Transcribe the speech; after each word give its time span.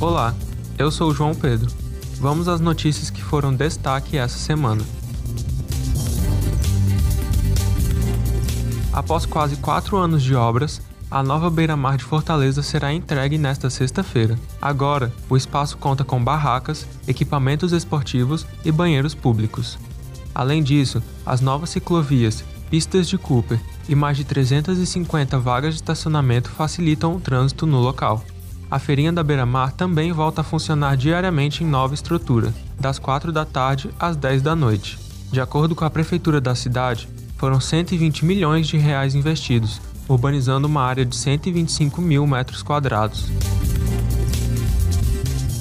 Olá, 0.00 0.34
eu 0.76 0.90
sou 0.90 1.10
o 1.10 1.14
João 1.14 1.34
Pedro. 1.34 1.70
Vamos 2.18 2.48
às 2.48 2.60
notícias 2.60 3.10
que 3.10 3.22
foram 3.22 3.54
destaque 3.54 4.18
essa 4.18 4.36
semana. 4.36 4.82
Após 8.92 9.24
quase 9.24 9.56
quatro 9.56 9.96
anos 9.96 10.22
de 10.22 10.34
obras, 10.34 10.82
a 11.10 11.22
nova 11.22 11.48
beira-mar 11.48 11.96
de 11.96 12.04
Fortaleza 12.04 12.60
será 12.60 12.92
entregue 12.92 13.38
nesta 13.38 13.70
sexta-feira. 13.70 14.36
Agora, 14.60 15.12
o 15.30 15.36
espaço 15.36 15.78
conta 15.78 16.02
com 16.04 16.22
barracas, 16.22 16.86
equipamentos 17.06 17.72
esportivos 17.72 18.44
e 18.64 18.72
banheiros 18.72 19.14
públicos. 19.14 19.78
Além 20.34 20.62
disso, 20.62 21.00
as 21.24 21.40
novas 21.40 21.70
ciclovias, 21.70 22.44
pistas 22.68 23.08
de 23.08 23.16
Cooper 23.16 23.60
e 23.88 23.94
mais 23.94 24.16
de 24.16 24.24
350 24.24 25.38
vagas 25.38 25.74
de 25.74 25.80
estacionamento 25.80 26.50
facilitam 26.50 27.14
o 27.14 27.20
trânsito 27.20 27.64
no 27.64 27.78
local. 27.80 28.24
A 28.70 28.78
feirinha 28.78 29.12
da 29.12 29.22
Beira-Mar 29.22 29.72
também 29.72 30.12
volta 30.12 30.40
a 30.40 30.44
funcionar 30.44 30.96
diariamente 30.96 31.62
em 31.62 31.66
nova 31.66 31.94
estrutura, 31.94 32.52
das 32.78 32.98
4 32.98 33.30
da 33.30 33.44
tarde 33.44 33.90
às 33.98 34.16
10 34.16 34.42
da 34.42 34.56
noite. 34.56 34.98
De 35.30 35.40
acordo 35.40 35.74
com 35.74 35.84
a 35.84 35.90
prefeitura 35.90 36.40
da 36.40 36.54
cidade, 36.54 37.08
foram 37.36 37.60
120 37.60 38.24
milhões 38.24 38.66
de 38.66 38.76
reais 38.76 39.14
investidos, 39.14 39.80
urbanizando 40.08 40.66
uma 40.66 40.82
área 40.82 41.04
de 41.04 41.16
125 41.16 42.00
mil 42.00 42.26
metros 42.26 42.62
quadrados. 42.62 43.28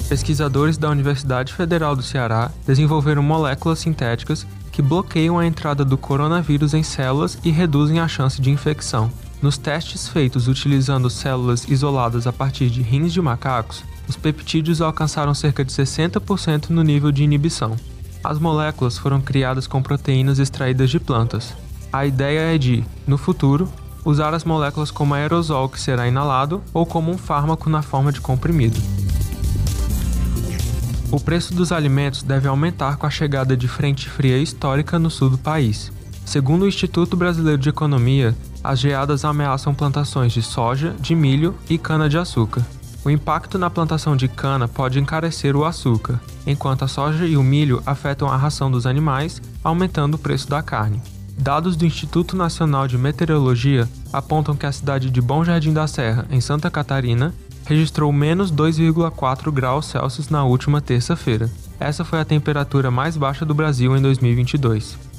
Pesquisadores 0.08 0.77
da 0.77 0.89
Universidade 0.89 1.53
Federal 1.53 1.95
do 1.95 2.03
Ceará 2.03 2.52
desenvolveram 2.66 3.23
moléculas 3.23 3.80
sintéticas 3.80 4.45
que 4.72 4.81
bloqueiam 4.81 5.39
a 5.39 5.45
entrada 5.45 5.83
do 5.83 5.97
coronavírus 5.97 6.73
em 6.73 6.83
células 6.83 7.38
e 7.44 7.52
reduzem 7.52 7.99
a 7.99 8.08
chance 8.08 8.41
de 8.41 8.49
infecção. 8.49 9.11
Nos 9.43 9.57
testes 9.57 10.07
feitos 10.07 10.47
utilizando 10.47 11.09
células 11.09 11.67
isoladas 11.67 12.25
a 12.25 12.31
partir 12.31 12.70
de 12.70 12.81
rins 12.81 13.11
de 13.11 13.21
macacos, 13.21 13.83
os 14.07 14.16
peptídeos 14.16 14.81
alcançaram 14.81 15.33
cerca 15.33 15.66
de 15.66 15.71
60% 15.73 16.69
no 16.69 16.81
nível 16.81 17.11
de 17.11 17.25
inibição. 17.25 17.75
As 18.23 18.39
moléculas 18.39 18.97
foram 18.97 19.19
criadas 19.19 19.67
com 19.67 19.83
proteínas 19.83 20.39
extraídas 20.39 20.89
de 20.89 20.97
plantas. 20.97 21.53
A 21.91 22.05
ideia 22.05 22.55
é 22.55 22.58
de, 22.58 22.85
no 23.05 23.17
futuro, 23.17 23.67
usar 24.05 24.33
as 24.33 24.45
moléculas 24.45 24.89
como 24.89 25.13
aerosol 25.13 25.67
que 25.67 25.81
será 25.81 26.07
inalado 26.07 26.63
ou 26.73 26.85
como 26.85 27.11
um 27.11 27.17
fármaco 27.17 27.69
na 27.69 27.81
forma 27.81 28.13
de 28.13 28.22
comprimido. 28.22 28.80
O 31.11 31.19
preço 31.19 31.53
dos 31.53 31.73
alimentos 31.73 32.23
deve 32.23 32.47
aumentar 32.47 32.95
com 32.95 33.05
a 33.05 33.09
chegada 33.09 33.57
de 33.57 33.67
frente 33.67 34.09
fria 34.09 34.38
histórica 34.38 34.97
no 34.97 35.09
sul 35.09 35.30
do 35.30 35.38
país. 35.38 35.91
Segundo 36.25 36.63
o 36.63 36.67
Instituto 36.67 37.16
Brasileiro 37.16 37.61
de 37.61 37.69
Economia, 37.69 38.35
as 38.63 38.79
geadas 38.79 39.25
ameaçam 39.25 39.73
plantações 39.73 40.31
de 40.31 40.41
soja, 40.41 40.95
de 40.99 41.13
milho 41.13 41.53
e 41.69 41.77
cana-de-açúcar. 41.77 42.66
O 43.05 43.09
impacto 43.09 43.59
na 43.59 43.69
plantação 43.69 44.16
de 44.16 44.29
cana 44.29 44.67
pode 44.67 44.97
encarecer 44.97 45.55
o 45.55 45.66
açúcar, 45.66 46.21
enquanto 46.47 46.85
a 46.85 46.88
soja 46.88 47.25
e 47.25 47.35
o 47.35 47.44
milho 47.44 47.83
afetam 47.85 48.29
a 48.29 48.38
ração 48.38 48.71
dos 48.71 48.85
animais, 48.85 49.41
aumentando 49.61 50.16
o 50.16 50.17
preço 50.17 50.49
da 50.49 50.63
carne. 50.63 51.01
Dados 51.38 51.75
do 51.75 51.85
Instituto 51.85 52.38
Nacional 52.38 52.88
de 52.88 52.97
Meteorologia 52.97 53.89
apontam 54.13 54.55
que 54.55 54.66
a 54.66 54.71
cidade 54.71 55.09
de 55.09 55.19
Bom 55.19 55.44
Jardim 55.44 55.73
da 55.73 55.88
Serra, 55.88 56.25
em 56.31 56.39
Santa 56.39 56.71
Catarina, 56.71 57.33
registrou 57.66 58.11
menos 58.13 58.51
2,4 58.51 59.51
graus 59.51 59.88
Celsius 59.88 60.29
na 60.29 60.45
última 60.45 60.79
terça-feira. 60.79 61.49
Essa 61.79 62.05
foi 62.05 62.19
a 62.19 62.25
temperatura 62.25 62.89
mais 62.89 63.17
baixa 63.17 63.45
do 63.45 63.53
Brasil 63.53 63.97
em 63.97 64.01
2022. 64.01 65.12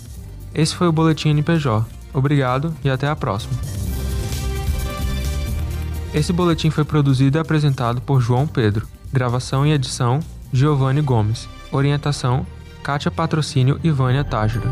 Esse 0.54 0.74
foi 0.74 0.86
o 0.86 0.92
Boletim 0.92 1.30
NPJ. 1.30 1.84
Obrigado 2.12 2.72
e 2.84 2.88
até 2.88 3.08
a 3.08 3.16
próxima. 3.16 3.54
Esse 6.14 6.32
boletim 6.32 6.70
foi 6.70 6.84
produzido 6.84 7.36
e 7.36 7.40
apresentado 7.40 8.00
por 8.00 8.20
João 8.20 8.46
Pedro. 8.46 8.86
Gravação 9.12 9.66
e 9.66 9.72
edição: 9.72 10.20
Giovanni 10.52 11.00
Gomes. 11.00 11.48
Orientação: 11.72 12.46
Kátia 12.84 13.10
Patrocínio 13.10 13.80
e 13.82 13.90
Vânia 13.90 14.22
Tájura. 14.22 14.70